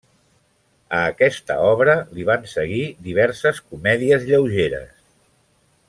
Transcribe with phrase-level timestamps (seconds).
[0.99, 4.91] A aquesta obra li van seguir diverses comèdies lleugeres.